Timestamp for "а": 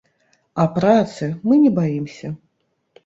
0.63-0.63